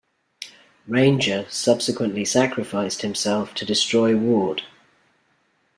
[0.87, 4.63] Ranger subsequently sacrificed himself to destroy Ward.